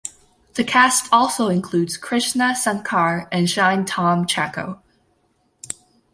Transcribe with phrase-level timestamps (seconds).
[0.55, 4.81] The cast also includes Krishna Sankar and Shine Tom Chacko.